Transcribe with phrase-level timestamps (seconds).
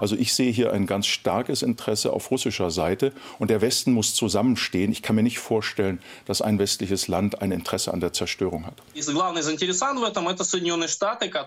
[0.00, 4.14] Also ich sehe hier ein ganz starkes Interesse auf russischer Seite und der Westen muss
[4.14, 4.90] zusammenstehen.
[4.90, 8.74] Ich kann mir nicht vorstellen, dass ein westliches Land ein Interesse an der Zerstörung hat.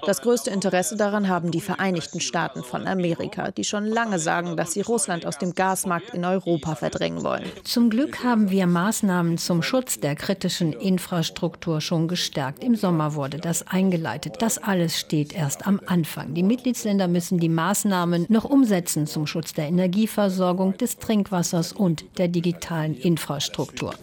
[0.06, 4.74] Das größte Interesse daran haben die Vereinigten Staaten von Amerika, die schon lange sagen, dass
[4.74, 7.46] sie Russland aus dem Gasmarkt in Europa verdrängen wollen.
[7.64, 12.64] Zum Glück haben wir Maßnahmen zum Schutz der kritischen Infrastruktur schon gestärkt.
[12.64, 14.36] Im Sommer wurde das eingeleitet.
[14.40, 16.36] Das alles steht erst am Anfang.
[16.36, 22.28] Die Mitgliedsländer müssen die Maßnahmen noch umsetzen zum Schutz der Energieversorgung, des Trinkwassers und der
[22.28, 23.94] digitalen Infrastruktur.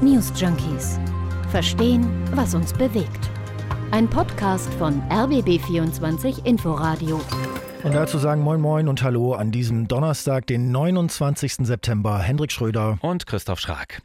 [0.00, 0.98] News Junkies.
[1.50, 3.30] Verstehen, was uns bewegt.
[3.92, 7.20] Ein Podcast von RBB24 Inforadio.
[7.82, 11.58] Und dazu sagen Moin Moin und Hallo an diesem Donnerstag, den 29.
[11.60, 12.18] September.
[12.18, 14.02] Hendrik Schröder und Christoph Schrag.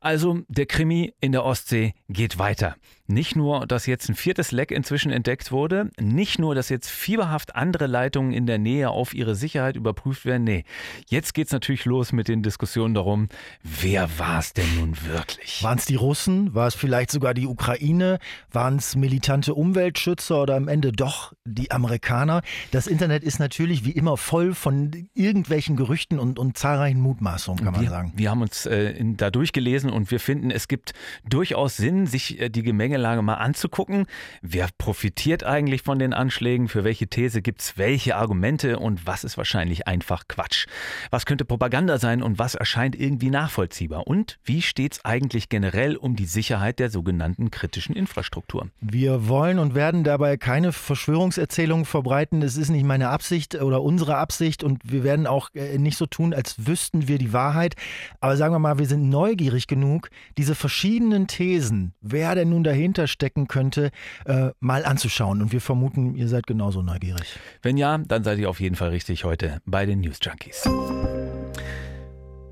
[0.00, 2.76] Also, der Krimi in der Ostsee geht weiter.
[3.10, 7.56] Nicht nur, dass jetzt ein viertes Leck inzwischen entdeckt wurde, nicht nur, dass jetzt fieberhaft
[7.56, 10.44] andere Leitungen in der Nähe auf ihre Sicherheit überprüft werden.
[10.44, 10.64] Nee,
[11.08, 13.28] jetzt geht's natürlich los mit den Diskussionen darum,
[13.64, 15.60] wer war es denn nun wirklich?
[15.64, 16.54] Waren es die Russen?
[16.54, 18.20] War es vielleicht sogar die Ukraine?
[18.52, 22.42] Waren es militante Umweltschützer oder am Ende doch die Amerikaner?
[22.70, 27.72] Das Internet ist natürlich wie immer voll von irgendwelchen Gerüchten und, und zahlreichen Mutmaßungen, kann
[27.72, 28.12] man wir, sagen.
[28.14, 30.92] Wir haben uns äh, da durchgelesen und wir finden, es gibt
[31.28, 34.06] durchaus Sinn, sich äh, die Gemenge Gemengelage mal anzugucken.
[34.42, 36.68] Wer profitiert eigentlich von den Anschlägen?
[36.68, 38.78] Für welche These gibt es welche Argumente?
[38.78, 40.66] Und was ist wahrscheinlich einfach Quatsch?
[41.10, 44.06] Was könnte Propaganda sein und was erscheint irgendwie nachvollziehbar?
[44.06, 48.68] Und wie steht es eigentlich generell um die Sicherheit der sogenannten kritischen Infrastruktur?
[48.80, 52.42] Wir wollen und werden dabei keine Verschwörungserzählungen verbreiten.
[52.42, 56.06] Es ist nicht meine Absicht oder unsere Absicht und wir werden auch äh, nicht so
[56.06, 57.76] tun, als wüssten wir die Wahrheit.
[58.20, 62.79] Aber sagen wir mal, wir sind neugierig genug, diese verschiedenen Thesen, wer denn nun dahinter
[62.80, 63.90] dahinter stecken könnte,
[64.24, 65.42] äh, mal anzuschauen.
[65.42, 67.38] Und wir vermuten, ihr seid genauso neugierig.
[67.62, 70.68] Wenn ja, dann seid ihr auf jeden Fall richtig heute bei den News Junkies.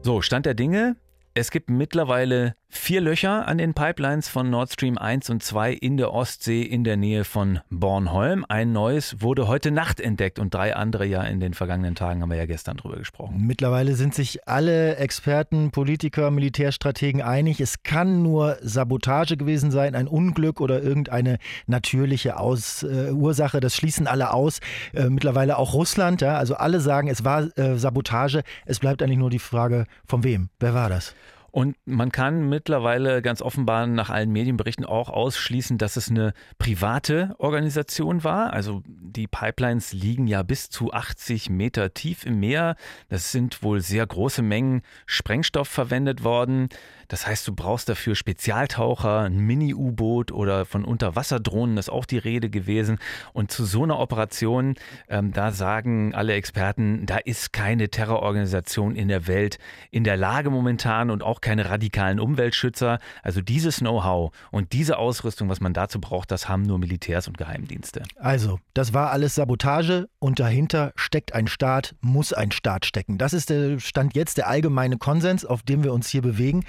[0.02, 0.96] So, Stand der Dinge.
[1.34, 5.96] Es gibt mittlerweile vier Löcher an den Pipelines von Nord Stream 1 und 2 in
[5.96, 8.44] der Ostsee in der Nähe von Bornholm.
[8.48, 12.30] Ein neues wurde heute Nacht entdeckt und drei andere ja in den vergangenen Tagen haben
[12.30, 13.46] wir ja gestern drüber gesprochen.
[13.46, 20.06] Mittlerweile sind sich alle Experten, Politiker, Militärstrategen einig, es kann nur Sabotage gewesen sein, ein
[20.06, 23.60] Unglück oder irgendeine natürliche aus, äh, Ursache.
[23.60, 24.60] Das schließen alle aus.
[24.92, 26.20] Äh, mittlerweile auch Russland.
[26.20, 26.36] Ja?
[26.36, 28.42] Also alle sagen, es war äh, Sabotage.
[28.66, 30.50] Es bleibt eigentlich nur die Frage, von wem?
[30.60, 31.14] Wer war das?
[31.58, 37.34] Und man kann mittlerweile ganz offenbar nach allen Medienberichten auch ausschließen, dass es eine private
[37.38, 38.52] Organisation war.
[38.52, 42.76] Also die Pipelines liegen ja bis zu 80 Meter tief im Meer.
[43.08, 46.68] Das sind wohl sehr große Mengen Sprengstoff verwendet worden.
[47.08, 52.50] Das heißt, du brauchst dafür Spezialtaucher, ein Mini-U-Boot oder von Unterwasserdrohnen ist auch die Rede
[52.50, 52.98] gewesen.
[53.32, 54.74] Und zu so einer Operation,
[55.08, 59.58] ähm, da sagen alle Experten, da ist keine Terrororganisation in der Welt
[59.90, 62.98] in der Lage momentan und auch keine radikalen Umweltschützer.
[63.22, 67.38] Also dieses Know-how und diese Ausrüstung, was man dazu braucht, das haben nur Militärs und
[67.38, 68.02] Geheimdienste.
[68.16, 73.16] Also, das war alles Sabotage und dahinter steckt ein Staat, muss ein Staat stecken.
[73.18, 76.64] Das ist der Stand jetzt, der allgemeine Konsens, auf dem wir uns hier bewegen.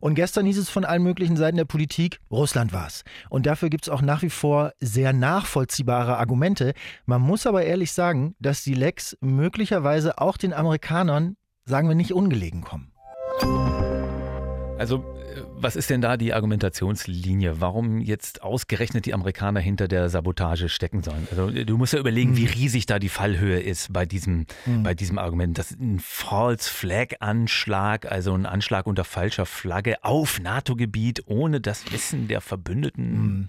[0.00, 3.04] Und gestern hieß es von allen möglichen Seiten der Politik, Russland war's.
[3.30, 6.72] Und dafür gibt es auch nach wie vor sehr nachvollziehbare Argumente.
[7.06, 12.12] Man muss aber ehrlich sagen, dass die Lecks möglicherweise auch den Amerikanern, sagen wir nicht,
[12.12, 12.92] ungelegen kommen.
[14.78, 15.04] Also
[15.60, 17.60] was ist denn da die Argumentationslinie?
[17.60, 21.26] Warum jetzt ausgerechnet die Amerikaner hinter der Sabotage stecken sollen?
[21.30, 22.52] Also du musst ja überlegen, wie hm.
[22.52, 24.82] riesig da die Fallhöhe ist bei diesem, mhm.
[24.84, 25.58] bei diesem Argument.
[25.58, 31.60] Das ist ein False Flag Anschlag, also ein Anschlag unter falscher Flagge auf NATO-Gebiet ohne
[31.60, 33.10] das Wissen der Verbündeten.
[33.10, 33.46] Mhm.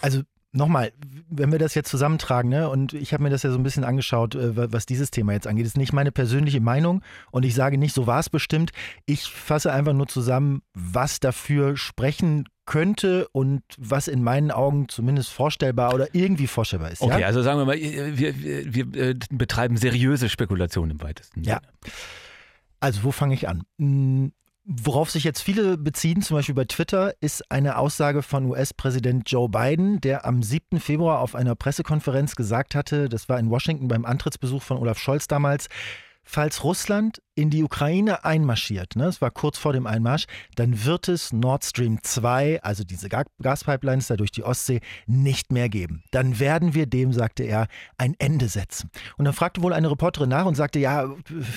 [0.00, 0.22] Also
[0.56, 0.92] Nochmal,
[1.28, 3.82] wenn wir das jetzt zusammentragen, ne, und ich habe mir das ja so ein bisschen
[3.82, 7.76] angeschaut, äh, was dieses Thema jetzt angeht, ist nicht meine persönliche Meinung und ich sage
[7.76, 8.70] nicht, so war es bestimmt.
[9.04, 15.30] Ich fasse einfach nur zusammen, was dafür sprechen könnte und was in meinen Augen zumindest
[15.30, 17.02] vorstellbar oder irgendwie vorstellbar ist.
[17.02, 17.26] Okay, ja?
[17.26, 21.56] also sagen wir mal, wir, wir, wir äh, betreiben seriöse Spekulationen im weitesten Sinne.
[21.56, 21.90] Ja.
[22.78, 23.64] Also, wo fange ich an?
[24.66, 29.46] Worauf sich jetzt viele beziehen, zum Beispiel bei Twitter, ist eine Aussage von US-Präsident Joe
[29.46, 30.80] Biden, der am 7.
[30.80, 35.28] Februar auf einer Pressekonferenz gesagt hatte, das war in Washington beim Antrittsbesuch von Olaf Scholz
[35.28, 35.68] damals,
[36.24, 40.26] falls Russland in die Ukraine einmarschiert, ne, es war kurz vor dem Einmarsch,
[40.56, 43.08] dann wird es Nord Stream 2, also diese
[43.42, 46.04] Gaspipelines da durch die Ostsee, nicht mehr geben.
[46.10, 47.66] Dann werden wir dem, sagte er,
[47.98, 48.90] ein Ende setzen.
[49.16, 51.10] Und dann fragte wohl eine Reporterin nach und sagte, ja,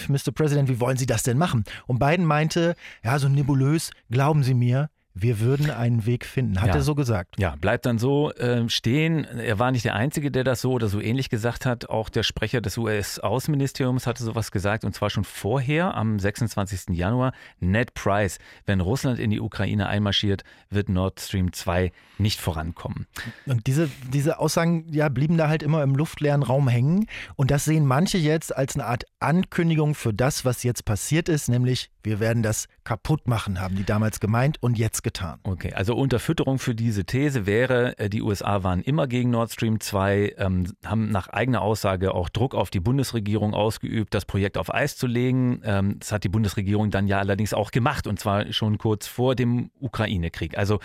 [0.08, 0.32] Mr.
[0.34, 1.64] President, wie wollen Sie das denn machen?
[1.86, 4.90] Und Biden meinte, ja, so nebulös, glauben Sie mir,
[5.22, 6.76] wir würden einen Weg finden, hat ja.
[6.76, 7.40] er so gesagt.
[7.40, 9.26] Ja, bleibt dann so äh, stehen.
[9.26, 11.90] Er war nicht der Einzige, der das so oder so ähnlich gesagt hat.
[11.90, 16.96] Auch der Sprecher des US-Außenministeriums hatte sowas gesagt und zwar schon vorher, am 26.
[16.96, 17.34] Januar.
[17.60, 23.08] Ned Price, wenn Russland in die Ukraine einmarschiert, wird Nord Stream 2 nicht vorankommen.
[23.46, 27.08] Und diese, diese Aussagen ja, blieben da halt immer im luftleeren Raum hängen.
[27.36, 31.50] Und das sehen manche jetzt als eine Art Ankündigung für das, was jetzt passiert ist,
[31.50, 35.40] nämlich wir werden das kaputt machen, haben die damals gemeint und jetzt getan.
[35.44, 39.80] Okay, also Unterfütterung für diese These wäre, äh, die USA waren immer gegen Nord Stream
[39.80, 44.74] 2, ähm, haben nach eigener Aussage auch Druck auf die Bundesregierung ausgeübt, das Projekt auf
[44.74, 45.62] Eis zu legen.
[45.64, 49.36] Ähm, das hat die Bundesregierung dann ja allerdings auch gemacht und zwar schon kurz vor
[49.36, 50.58] dem Ukraine-Krieg.
[50.58, 50.80] Also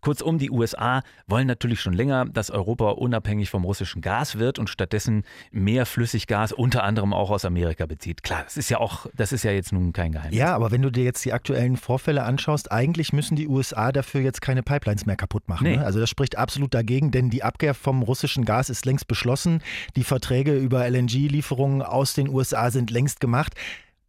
[0.00, 4.70] kurzum, die USA wollen natürlich schon länger, dass Europa unabhängig vom russischen Gas wird und
[4.70, 8.22] stattdessen mehr Flüssiggas unter anderem auch aus Amerika bezieht.
[8.22, 10.38] Klar, das ist ja auch, das ist ja jetzt nun kein Geheimnis.
[10.38, 14.20] Ja, aber wenn du dir jetzt die aktuellen Vorfälle anschaust, eigentlich müssen die USA dafür
[14.20, 15.64] jetzt keine Pipelines mehr kaputt machen.
[15.64, 15.76] Nee.
[15.76, 15.84] Ne?
[15.84, 19.62] Also das spricht absolut dagegen, denn die Abkehr vom russischen Gas ist längst beschlossen.
[19.96, 23.54] Die Verträge über LNG-Lieferungen aus den USA sind längst gemacht.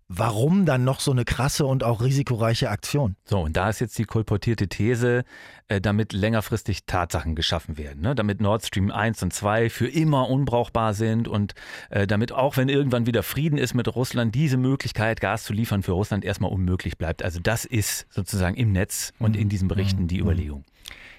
[0.10, 3.18] Warum dann noch so eine krasse und auch risikoreiche Aktion?
[3.26, 5.26] So, und da ist jetzt die kolportierte These,
[5.68, 8.16] äh, damit längerfristig Tatsachen geschaffen werden, ne?
[8.16, 11.56] damit Nord Stream 1 und 2 für immer unbrauchbar sind und
[11.90, 15.84] äh, damit auch, wenn irgendwann wieder Frieden ist mit Russland, diese Möglichkeit, Gas zu liefern
[15.84, 17.22] für Russland erstmal unmöglich bleibt.
[17.22, 20.64] Also das ist sozusagen im Netz und in diesen Berichten die Überlegung.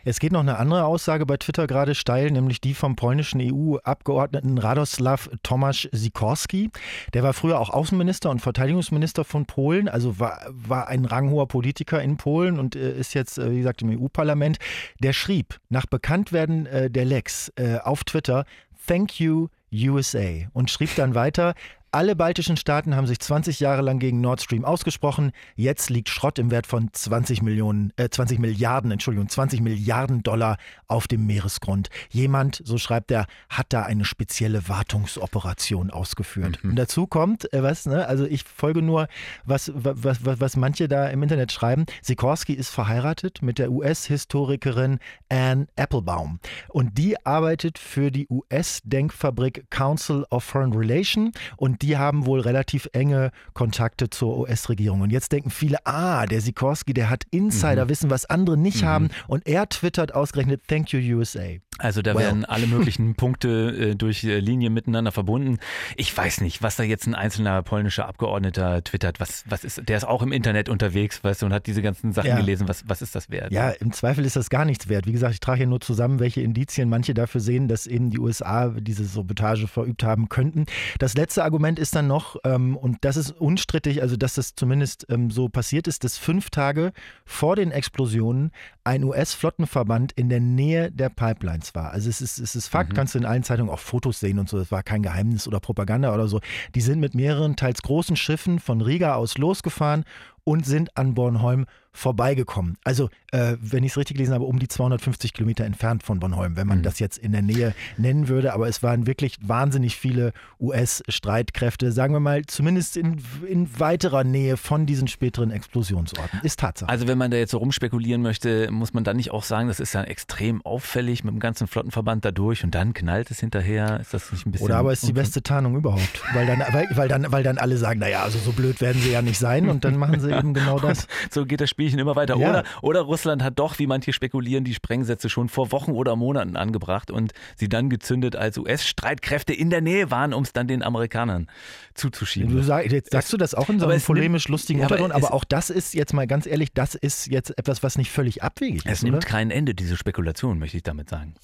[0.04, 4.58] Es geht noch eine andere Aussage bei Twitter gerade steil, nämlich die vom polnischen EU-Abgeordneten
[4.58, 6.70] Radoslav Tomasz Sikorski.
[7.14, 12.02] Der war früher auch Außenminister und Verteidigungsminister von Polen, also war, war ein ranghoher Politiker
[12.02, 14.58] in Polen und äh, ist jetzt, äh, wie gesagt, im EU-Parlament.
[15.00, 18.44] Der schrieb nach Bekanntwerden äh, der Lex auf Twitter,
[18.86, 21.54] Thank you, USA und schrieb dann weiter,
[21.90, 25.32] alle baltischen Staaten haben sich 20 Jahre lang gegen Nord Stream ausgesprochen.
[25.56, 30.58] Jetzt liegt Schrott im Wert von 20 Millionen, äh, 20 Milliarden, Entschuldigung, 20 Milliarden Dollar
[30.86, 31.88] auf dem Meeresgrund.
[32.10, 36.62] Jemand, so schreibt er, hat da eine spezielle Wartungsoperation ausgeführt.
[36.62, 36.70] Mhm.
[36.70, 39.08] Und dazu kommt, äh, was, ne, also ich folge nur,
[39.44, 41.86] was, was, was, was manche da im Internet schreiben.
[42.02, 44.98] Sikorski ist verheiratet mit der US-Historikerin
[45.28, 46.40] Anne Applebaum.
[46.68, 52.88] Und die arbeitet für die US-Denkfabrik Council of Foreign Relations und die haben wohl relativ
[52.92, 55.00] enge Kontakte zur US-Regierung.
[55.00, 59.08] Und jetzt denken viele, ah, der Sikorski, der hat Insiderwissen, was andere nicht haben.
[59.26, 61.58] Und er twittert ausgerechnet, thank you USA.
[61.78, 62.24] Also da Well.
[62.24, 65.58] werden alle möglichen Punkte äh, durch äh, Linien miteinander verbunden.
[65.96, 69.20] Ich weiß nicht, was da jetzt ein einzelner polnischer Abgeordneter twittert.
[69.20, 72.12] Was, was ist, der ist auch im Internet unterwegs, weißt du, und hat diese ganzen
[72.12, 72.36] Sachen Ja.
[72.36, 72.68] gelesen.
[72.68, 73.52] Was, was ist das wert?
[73.52, 75.06] Ja, im Zweifel ist das gar nichts wert.
[75.06, 78.18] Wie gesagt, ich trage hier nur zusammen, welche Indizien manche dafür sehen, dass eben die
[78.18, 80.66] USA diese Sabotage verübt haben könnten.
[80.98, 85.06] Das letzte Argument ist dann noch, ähm, und das ist unstrittig, also dass das zumindest
[85.08, 86.92] ähm, so passiert ist, dass fünf Tage
[87.24, 88.50] vor den Explosionen
[88.84, 91.90] ein US-Flottenverband in der Nähe der Pipelines war.
[91.90, 94.48] Also es ist, es ist Fakt, kannst du in allen Zeitungen auch Fotos sehen und
[94.48, 96.40] so, das war kein Geheimnis oder Propaganda oder so.
[96.74, 100.04] Die sind mit mehreren, teils großen Schiffen von Riga aus losgefahren
[100.44, 102.76] und sind an Bornholm vorbeigekommen.
[102.84, 106.56] Also, äh, wenn ich es richtig gelesen habe, um die 250 Kilometer entfernt von Bornholm,
[106.56, 108.54] wenn man das jetzt in der Nähe nennen würde.
[108.54, 114.56] Aber es waren wirklich wahnsinnig viele US-Streitkräfte, sagen wir mal, zumindest in, in weiterer Nähe
[114.56, 116.40] von diesen späteren Explosionsorten.
[116.42, 116.88] Ist Tatsache.
[116.88, 119.80] Also wenn man da jetzt so rumspekulieren möchte, muss man dann nicht auch sagen, das
[119.80, 124.00] ist ja extrem auffällig mit dem ganzen Flottenverband da durch und dann knallt es hinterher.
[124.00, 124.66] Ist das nicht ein bisschen...
[124.66, 126.22] Oder aber ist die beste Tarnung überhaupt.
[126.32, 129.12] Weil dann, weil, weil, dann, weil dann alle sagen, naja, also so blöd werden sie
[129.12, 131.06] ja nicht sein und dann machen sie eben genau das.
[131.30, 132.36] So geht das Spielchen immer weiter.
[132.36, 132.50] Ja.
[132.50, 136.56] Oder, oder Russland hat doch, wie manche spekulieren, die Sprengsätze schon vor Wochen oder Monaten
[136.56, 140.82] angebracht und sie dann gezündet, als US-Streitkräfte in der Nähe waren, um es dann den
[140.82, 141.46] Amerikanern
[141.94, 142.50] zuzuschieben.
[142.50, 145.12] Du sag, jetzt sagst du das auch in so einem es polemisch lustigen aber Unterton,
[145.12, 148.10] aber, es- auch das ist jetzt mal ganz ehrlich, das ist jetzt etwas, was nicht
[148.10, 149.12] völlig abwegig Es ist, oder?
[149.12, 151.34] nimmt kein Ende, diese Spekulation, möchte ich damit sagen.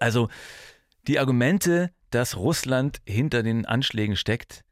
[0.00, 0.28] Also
[1.06, 4.62] die Argumente, dass Russland hinter den Anschlägen steckt,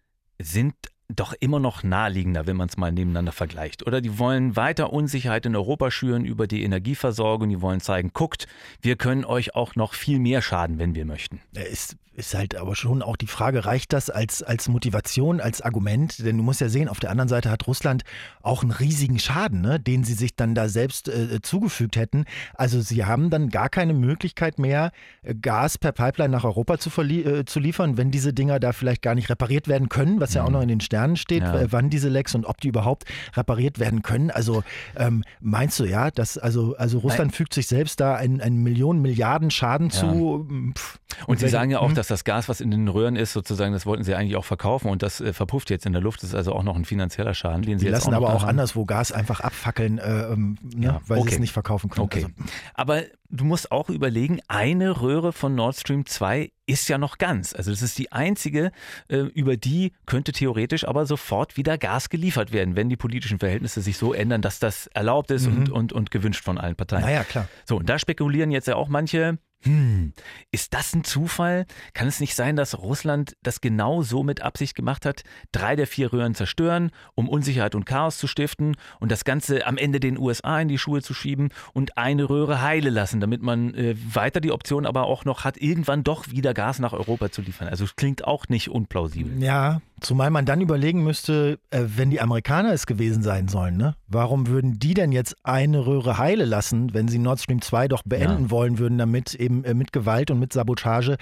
[0.40, 0.74] sind
[1.08, 3.86] doch immer noch naheliegender, wenn man es mal nebeneinander vergleicht.
[3.86, 7.48] Oder die wollen weiter Unsicherheit in Europa schüren über die Energieversorgung.
[7.48, 8.46] Die wollen zeigen, guckt,
[8.80, 11.40] wir können euch auch noch viel mehr schaden, wenn wir möchten.
[11.52, 16.24] Ist, ist halt aber schon auch die Frage, reicht das als, als Motivation, als Argument?
[16.24, 18.04] Denn du musst ja sehen, auf der anderen Seite hat Russland
[18.42, 22.24] auch einen riesigen Schaden, ne, den sie sich dann da selbst äh, zugefügt hätten.
[22.54, 24.92] Also sie haben dann gar keine Möglichkeit mehr,
[25.22, 29.02] äh, Gas per Pipeline nach Europa zu, äh, zu liefern, wenn diese Dinger da vielleicht
[29.02, 31.60] gar nicht repariert werden können, was ja auch noch in den Sternen steht, Ja.
[31.60, 33.04] äh, wann diese Lecks und ob die überhaupt
[33.34, 34.30] repariert werden können.
[34.30, 34.62] Also
[34.96, 39.02] ähm, meinst du ja, dass also, also Russland fügt sich selbst da einen, einen Millionen,
[39.02, 40.48] Milliarden Schaden zu?
[40.76, 41.94] Pff, Und sie sagen ja auch, hm?
[41.94, 44.44] dass dass das Gas, was in den Röhren ist, sozusagen, das wollten sie eigentlich auch
[44.44, 46.22] verkaufen und das äh, verpufft jetzt in der Luft.
[46.22, 48.44] Das ist also auch noch ein finanzieller Schaden, den sie Die lassen auch aber auch
[48.44, 51.34] anderswo Gas einfach abfackeln, äh, ähm, ne, Ja, weil sie okay.
[51.34, 52.04] es nicht verkaufen können.
[52.04, 52.24] Okay.
[52.24, 57.18] Also, Aber du musst auch überlegen, eine Röhre von Nord Stream 2 ist ja noch
[57.18, 57.54] ganz.
[57.54, 58.70] Also das ist die einzige,
[59.08, 63.80] äh, über die könnte theoretisch aber sofort wieder Gas geliefert werden, wenn die politischen Verhältnisse
[63.80, 67.02] sich so ändern, dass das erlaubt ist und, und, und gewünscht von allen Parteien.
[67.02, 67.48] naja, klar.
[67.66, 70.12] So, und da spekulieren jetzt ja auch manche, hm,
[70.50, 71.66] ist das ein Zufall?
[71.94, 75.86] Kann es nicht sein, dass Russland das genau so mit Absicht gemacht hat, drei der
[75.86, 80.18] vier Röhren zerstören, um Unsicherheit und Chaos zu stiften und das Ganze am Ende den
[80.18, 84.40] USA in die Schuhe zu schieben und eine Röhre heile lassen, damit man äh, weiter
[84.40, 87.68] die Option aber auch noch hat, irgendwann doch wieder Gas nach Europa zu liefern?
[87.68, 89.42] Also klingt auch nicht unplausibel.
[89.42, 93.94] Ja, zumal man dann überlegen müsste, äh, wenn die Amerikaner es gewesen sein sollen, ne?
[94.06, 98.02] warum würden die denn jetzt eine Röhre heile lassen, wenn sie Nord Stream 2 doch
[98.04, 98.50] beenden Ja.
[98.50, 101.16] wollen würden, damit eben äh, mit Gewalt und mit Sabotage?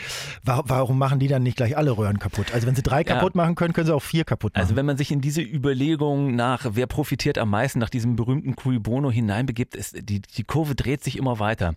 [0.44, 2.52] Wa warum machen die dann nicht gleich alle Röhren kaputt?
[2.52, 4.62] Also wenn sie drei kaputt machen können, können sie auch vier kaputt machen.
[4.62, 8.56] Also wenn man sich in diese Überlegung nach, wer profitiert am meisten, nach diesem berühmten
[8.56, 11.74] Cui Bono hineinbegibt, ist, die, die Kurve dreht sich immer weiter.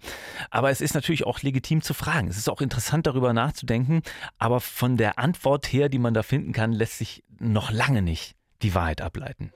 [0.49, 2.27] Aber es ist natürlich auch legitim zu fragen.
[2.27, 4.01] Es ist auch interessant darüber nachzudenken,
[4.37, 8.35] aber von der Antwort her, die man da finden kann, lässt sich noch lange nicht
[8.61, 9.51] die Wahrheit ableiten.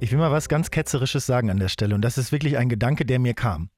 [0.00, 2.68] Ich will mal was ganz Ketzerisches sagen an der Stelle und das ist wirklich ein
[2.68, 3.70] Gedanke, der mir kam.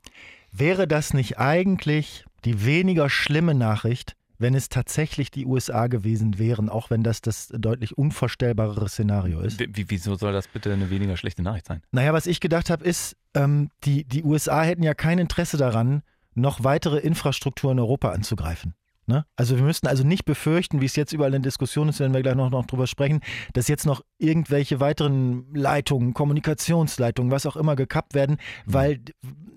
[0.52, 6.68] Wäre das nicht eigentlich die weniger schlimme Nachricht, wenn es tatsächlich die USA gewesen wären,
[6.68, 9.61] auch wenn das das deutlich unvorstellbarere Szenario ist?
[9.61, 11.82] Wie, wieso soll das bitte eine weniger schlechte Nachricht sein?
[11.92, 16.02] Naja, was ich gedacht habe, ist, ähm, die, die USA hätten ja kein Interesse daran,
[16.35, 18.75] noch weitere Infrastruktur in Europa anzugreifen.
[19.11, 19.26] Ne?
[19.35, 22.23] Also wir müssten also nicht befürchten, wie es jetzt überall in Diskussionen ist, werden wir
[22.23, 23.21] gleich noch, noch drüber sprechen,
[23.55, 28.37] dass jetzt noch irgendwelche weiteren Leitungen, Kommunikationsleitungen, was auch immer gekappt werden,
[28.67, 29.00] weil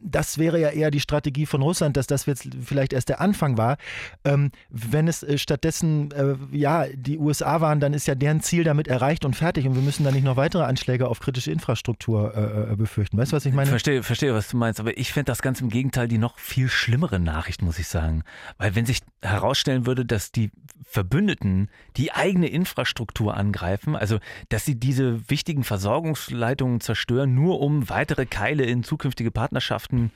[0.03, 3.57] das wäre ja eher die Strategie von Russland, dass das jetzt vielleicht erst der Anfang
[3.57, 3.77] war.
[4.25, 8.63] Ähm, wenn es äh, stattdessen, äh, ja, die USA waren, dann ist ja deren Ziel
[8.63, 12.33] damit erreicht und fertig und wir müssen dann nicht noch weitere Anschläge auf kritische Infrastruktur
[12.36, 13.17] äh, äh, befürchten.
[13.17, 13.69] Weißt du, was ich meine?
[13.69, 16.69] Verstehe, verstehe, was du meinst, aber ich fände das ganz im Gegenteil die noch viel
[16.69, 18.24] schlimmere Nachricht, muss ich sagen.
[18.57, 19.00] Weil wenn sich
[19.43, 20.51] herausstellen würde, dass die
[20.85, 24.19] Verbündeten die eigene Infrastruktur angreifen, also
[24.50, 30.12] dass sie diese wichtigen Versorgungsleitungen zerstören, nur um weitere Keile in zukünftige Partnerschaften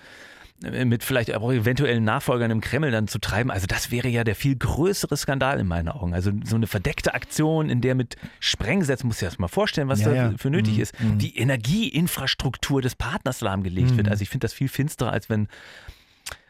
[0.63, 3.49] äh, mit vielleicht auch eventuellen Nachfolgern im Kreml dann zu treiben.
[3.51, 6.13] Also das wäre ja der viel größere Skandal in meinen Augen.
[6.13, 10.01] Also so eine verdeckte Aktion, in der mit Sprengsätzen, du dir das mal vorstellen, was
[10.01, 10.33] Ja, da ja.
[10.37, 10.81] für nötig Mhm.
[10.83, 13.97] ist, die Energieinfrastruktur des Partners lahmgelegt Mhm.
[13.97, 14.09] wird.
[14.09, 15.47] Also ich finde das viel finsterer, als wenn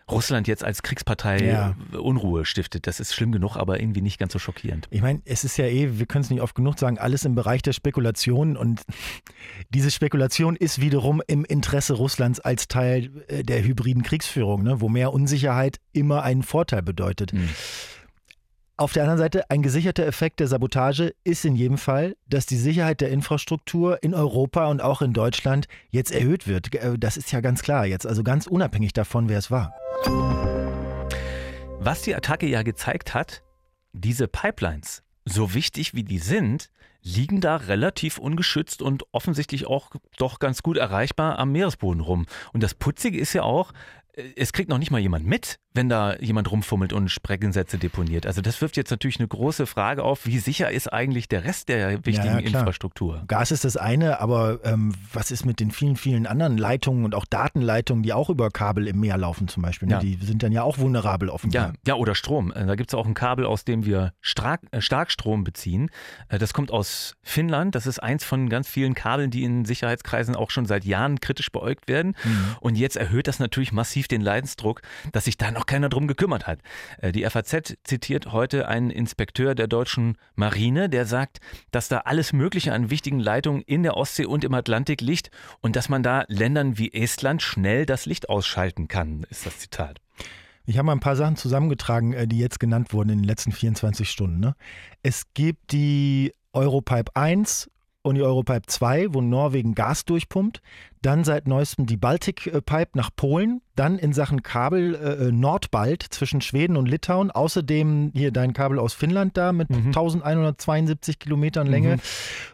[0.10, 1.76] Russland jetzt als Kriegspartei Ja.
[1.98, 2.88] Unruhe stiftet.
[2.88, 4.88] Das ist schlimm genug, aber irgendwie nicht ganz so schockierend.
[4.90, 7.36] Ich meine, es ist ja eh, wir können es nicht oft genug sagen, alles im
[7.36, 8.82] Bereich der Spekulation und
[9.70, 14.90] diese Spekulation ist wiederum im Interesse Russlands als Teil äh, der hybriden Kriegsführung, ne, wo
[14.90, 17.34] mehr Unsicherheit immer einen Vorteil bedeutet.
[17.34, 17.50] Mhm.
[18.79, 22.57] Auf der anderen Seite, ein gesicherter Effekt der Sabotage ist in jedem Fall, dass die
[22.57, 26.75] Sicherheit der Infrastruktur in Europa und auch in Deutschland jetzt erhöht wird.
[26.75, 29.74] Äh, Das ist ja ganz klar jetzt, also ganz unabhängig davon, wer es war.
[31.79, 33.41] Was die Attacke ja gezeigt hat,
[33.93, 36.69] diese Pipelines, so wichtig wie die sind,
[37.01, 42.27] liegen da relativ ungeschützt und offensichtlich auch doch ganz gut erreichbar am Meeresboden rum.
[42.53, 43.72] Und das Putzige ist ja auch,
[44.13, 48.25] äh, es kriegt noch nicht mal jemand mit, wenn da jemand rumfummelt und Sprengsätze deponiert.
[48.25, 51.69] Also das wirft jetzt natürlich eine große Frage auf, wie sicher ist eigentlich der Rest
[51.69, 52.39] der wichtigen Ja.
[52.39, 53.24] Infrastruktur?
[53.27, 57.15] Gas ist das eine, aber ähm, was ist mit den vielen, vielen anderen Leitungen und
[57.15, 59.88] auch Datenleitungen, die auch über Kabel im Meer laufen zum Beispiel?
[59.88, 59.93] Ne?
[59.93, 60.00] Ja.
[60.00, 61.67] Die sind dann ja auch vulnerabel offenbar.
[61.67, 62.51] Ja, ja, oder Strom.
[62.51, 65.89] Äh, Da gibt es auch ein Kabel, aus dem wir Stark, äh, Starkstrom beziehen.
[66.27, 67.75] Äh, Das kommt aus Finnland.
[67.75, 71.51] Das ist eins von ganz vielen Kabeln, die in Sicherheitskreisen auch schon seit Jahren kritisch
[71.51, 72.15] beäugt werden.
[72.62, 74.81] Und jetzt erhöht das natürlich massiv den Leidensdruck,
[75.12, 76.59] dass sich da noch keiner drum gekümmert hat.
[77.00, 81.39] Äh, Die FAZ zitiert heute einen Inspekteur der deutschen Marine, der sagt,
[81.71, 85.29] dass da alles Mögliche an wichtigen Leitungen in der Ostsee und im Atlantik liegt
[85.62, 90.01] und dass man da Ländern wie Estland schnell das Licht ausschalten kann, ist das Zitat.
[90.65, 93.51] Ich habe mal ein paar Sachen zusammengetragen, äh, die jetzt genannt wurden in den letzten
[93.51, 94.39] 24 Stunden.
[94.39, 94.55] Ne?
[95.01, 97.69] Es gibt die Europipe 1
[98.01, 100.62] und die Europipe 2, wo Norwegen Gas durchpumpt.
[101.08, 103.62] Dann seit neuestem die Baltic äh, Pipe nach Polen.
[103.78, 107.32] Dann in Sachen Kabel äh, Nordbalt zwischen Schweden und Litauen.
[107.32, 112.00] Außerdem hier dein Kabel aus Finnland da mit 1172 Kilometern Länge.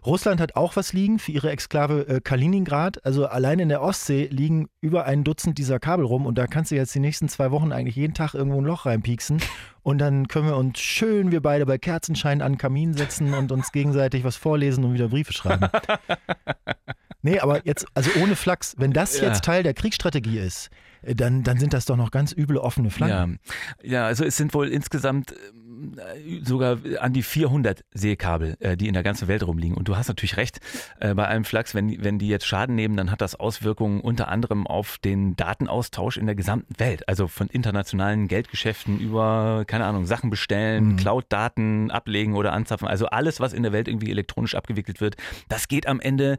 [0.05, 3.03] Russland hat auch was liegen für ihre Exklave äh, Kaliningrad.
[3.03, 6.27] Also allein in der Ostsee liegen über ein Dutzend dieser Kabel rum.
[6.27, 8.85] Und da kannst du jetzt die nächsten zwei Wochen eigentlich jeden Tag irgendwo ein Loch
[8.85, 9.41] reinpieksen.
[9.81, 13.51] Und dann können wir uns schön, wir beide bei Kerzenschein an den Kamin setzen und
[13.51, 15.69] uns gegenseitig was vorlesen und wieder Briefe schreiben.
[17.23, 19.29] Nee, aber jetzt, also ohne Flachs, wenn das Ja.
[19.29, 20.69] jetzt Teil der Kriegsstrategie ist,
[21.01, 23.39] äh, dann, dann sind das doch noch ganz üble offene Flanken.
[23.81, 23.91] Ja.
[23.91, 25.95] ja, also es sind wohl insgesamt ähm,
[26.43, 29.77] sogar an die 400 Seekabel, äh, die in der ganzen Welt rumliegen.
[29.77, 30.59] Und du hast natürlich recht,
[30.99, 34.27] äh, bei einem Flachs, wenn, wenn die jetzt Schaden nehmen, dann hat das Auswirkungen unter
[34.27, 37.07] anderem auf den Datenaustausch in der gesamten Welt.
[37.07, 42.87] Also von internationalen Geldgeschäften über, keine Ahnung, Sachen bestellen, Cloud-Daten ablegen oder anzapfen.
[42.87, 45.15] Also alles, was in der Welt irgendwie elektronisch abgewickelt wird,
[45.47, 46.37] das geht am Ende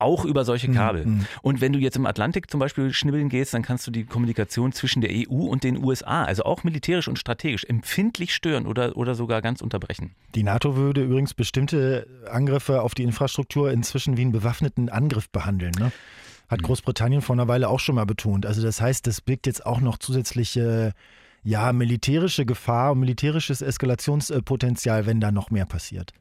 [0.00, 1.06] auch über solche Kabel.
[1.06, 1.26] Mhm.
[1.42, 4.72] Und wenn du jetzt im Atlantik zum Beispiel schnibbeln gehst, dann kannst du die Kommunikation
[4.72, 9.14] zwischen der EU und den USA, also auch militärisch und strategisch, empfindlich stören oder, oder
[9.14, 10.12] sogar ganz unterbrechen.
[10.34, 15.72] Die NATO würde übrigens bestimmte Angriffe auf die Infrastruktur inzwischen wie einen bewaffneten Angriff behandeln.
[15.78, 15.92] Ne?
[16.48, 18.46] Hat Großbritannien vor einer Weile auch schon mal betont.
[18.46, 20.94] Also das heißt, das birgt jetzt auch noch zusätzliche
[21.42, 26.12] ja, militärische Gefahr und militärisches Eskalationspotenzial, wenn da noch mehr passiert.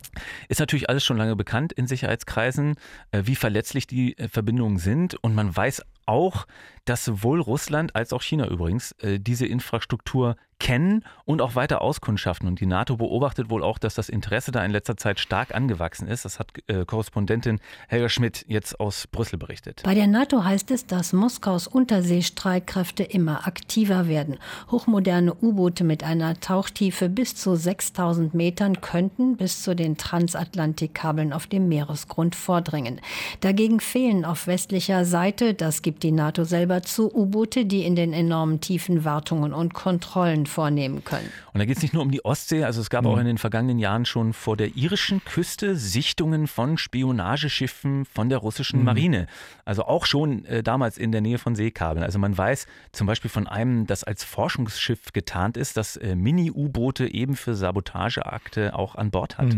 [0.48, 2.76] Ist natürlich alles schon lange bekannt in Sicherheitskreisen,
[3.12, 5.16] äh, wie verletzlich die äh, Verbindungen sind.
[5.16, 6.48] Und man weiß auch,
[6.86, 12.48] dass sowohl Russland als auch China übrigens äh, diese Infrastruktur kennen und auch weiter auskundschaften.
[12.48, 16.08] Und die NATO beobachtet wohl auch, dass das Interesse da in letzter Zeit stark angewachsen
[16.08, 16.26] ist.
[16.26, 19.82] Das hat äh, Korrespondentin Helga Schmidt jetzt aus Brüssel berichtet.
[19.84, 24.38] Bei der NATO heißt es, dass Moskaus Unterseestreitkräfte immer aktiver werden.
[24.70, 31.48] Hochmoderne U-Boote mit einer Tauchtiefe bis zu 6000 Metern könnten bis zu den Transatlantikkabeln auf
[31.48, 33.00] dem Meeresgrund vordringen.
[33.40, 38.12] Dagegen fehlen auf westlicher Seite, das gibt die NATO selber zu, U-Boote, die in den
[38.12, 41.30] enormen Tiefen Wartungen und Kontrollen vornehmen können.
[41.54, 43.38] Und da geht es nicht nur um die Ostsee, also es gab auch in den
[43.38, 49.28] vergangenen Jahren schon vor der irischen Küste Sichtungen von Spionageschiffen von der russischen Marine.
[49.66, 52.04] Also auch schon äh, damals in der Nähe von Seekabeln.
[52.04, 57.14] Also man weiß zum Beispiel von einem, das als Forschungsschiff getarnt ist, das äh, Mini-U-Boote
[57.14, 59.54] eben für Sabotageakte auch an Bord hat.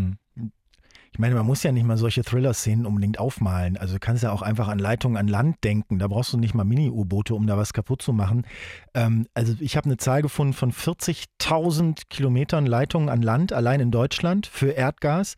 [1.14, 3.76] Ich meine, man muss ja nicht mal solche Thriller-Szenen unbedingt aufmalen.
[3.76, 6.00] Also du kannst ja auch einfach an Leitungen an Land denken.
[6.00, 8.46] Da brauchst du nicht mal Mini-U-Boote, um da was kaputt zu machen.
[8.94, 13.92] Ähm, also ich habe eine Zahl gefunden von 40.000 Kilometern Leitungen an Land, allein in
[13.92, 15.36] Deutschland, für Erdgas.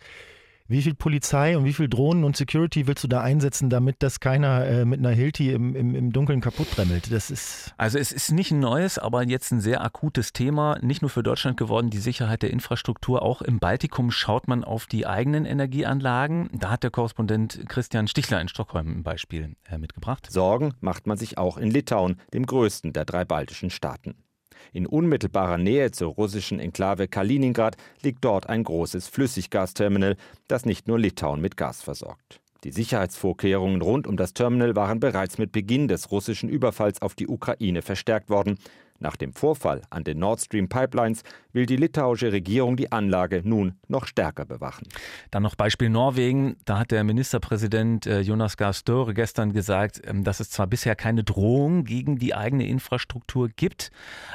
[0.67, 4.21] Wie viel Polizei und wie viel Drohnen und Security willst du da einsetzen, damit das
[4.21, 7.11] keiner äh, mit einer Hilti im, im, im Dunkeln kaputt bremmelt?
[7.11, 11.01] Das ist Also es ist nicht ein neues, aber jetzt ein sehr akutes Thema, nicht
[11.01, 13.23] nur für Deutschland geworden, die Sicherheit der Infrastruktur.
[13.23, 16.49] Auch im Baltikum schaut man auf die eigenen Energieanlagen.
[16.53, 20.31] Da hat der Korrespondent Christian Stichler in Stockholm ein Beispiel äh, mitgebracht.
[20.31, 24.15] Sorgen macht man sich auch in Litauen, dem größten der drei baltischen Staaten.
[24.71, 30.15] In unmittelbarer Nähe zur russischen Enklave Kaliningrad liegt dort ein großes Flüssiggasterminal,
[30.47, 32.39] das nicht nur Litauen mit Gas versorgt.
[32.63, 37.27] Die Sicherheitsvorkehrungen rund um das Terminal waren bereits mit Beginn des russischen Überfalls auf die
[37.27, 38.57] Ukraine verstärkt worden.
[39.03, 43.75] Nach dem Vorfall an den Nord Stream Pipelines will die litauische Regierung die Anlage nun
[43.89, 44.87] noch stärker bewachen.
[45.29, 46.55] Dann noch Beispiel Norwegen.
[46.63, 48.73] Da hat der Ministerpräsident äh, Jonas Gahr
[49.13, 53.91] gestern gesagt, ähm, dass es zwar bisher keine Drohung gegen die eigene Infrastruktur gibt,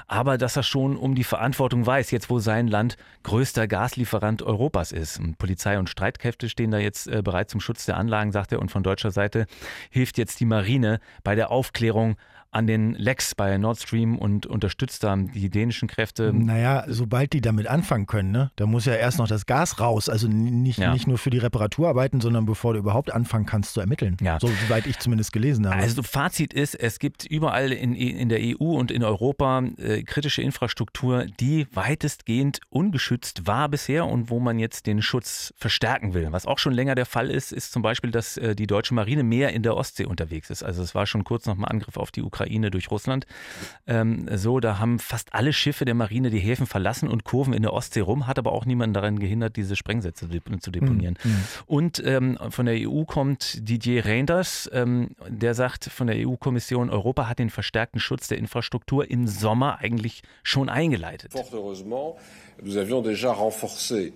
[0.06, 4.92] aber dass er schon um die Verantwortung weiß, jetzt wo sein Land größter Gaslieferant Europas
[4.92, 5.18] ist.
[5.38, 8.60] Polizei und Streitkräfte stehen da jetzt äh, bereit zum Schutz der Anlagen, sagt er.
[8.60, 9.46] Und von deutscher Seite
[9.88, 12.16] hilft jetzt die Marine bei der Aufklärung
[12.50, 16.32] an den Lecks bei Nord Stream und unterstützt da die dänischen Kräfte.
[16.32, 20.08] Naja, sobald die damit anfangen können, ne, da muss ja erst noch das Gas raus.
[20.08, 20.92] Also nicht, Ja.
[20.92, 24.16] nicht nur für die Reparaturarbeiten, sondern bevor du überhaupt anfangen kannst zu ermitteln.
[24.22, 24.38] Ja.
[24.40, 25.76] So weit ich zumindest gelesen habe.
[25.76, 30.40] Also Fazit ist, es gibt überall in, in der EU und in Europa äh, kritische
[30.40, 36.28] Infrastruktur, die weitestgehend ungeschützt war bisher und wo man jetzt den Schutz verstärken will.
[36.30, 39.22] Was auch schon länger der Fall ist, ist zum Beispiel, dass äh, die deutsche Marine
[39.22, 40.62] mehr in der Ostsee unterwegs ist.
[40.62, 42.37] Also es war schon kurz nach dem Angriff auf die Ukraine
[42.70, 43.26] durch Russland
[43.86, 47.62] ähm, so, da haben fast alle Schiffe der Marine die Häfen verlassen und Kurven in
[47.62, 50.28] der Ostsee rum, hat aber auch niemanden daran gehindert, diese Sprengsätze
[50.60, 51.16] zu deponieren.
[51.66, 57.28] Und ähm, von der EU kommt Didier Reinders, ähm, der sagt von der EU-Kommission, Europa
[57.28, 61.32] hat den verstärkten Schutz der Infrastruktur im Sommer eigentlich schon eingeleitet.
[61.32, 62.16] Fort heureusement,
[62.62, 64.12] nous avions déjà renforcé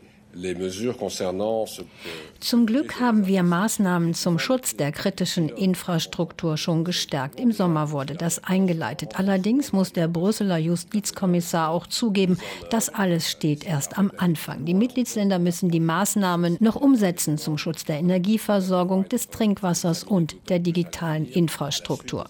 [2.40, 7.38] Zum Glück haben wir Maßnahmen zum Schutz der kritischen Infrastruktur schon gestärkt.
[7.38, 9.18] Im Sommer wurde das eingeleitet.
[9.18, 12.38] Allerdings muss der Brüsseler Justizkommissar auch zugeben,
[12.70, 14.64] das alles steht erst am Anfang.
[14.64, 20.58] Die Mitgliedsländer müssen die Maßnahmen noch umsetzen zum Schutz der Energieversorgung, des Trinkwassers und der
[20.58, 22.26] digitalen Infrastruktur.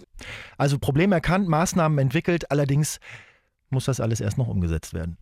[0.59, 2.99] Also Problem erkannt, Maßnahmen entwickelt, allerdings
[3.71, 5.17] muss das alles erst noch umgesetzt werden.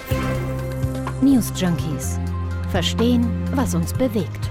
[1.20, 2.20] News Junkies.
[2.70, 3.26] Verstehen,
[3.57, 4.50] was uns bewegt.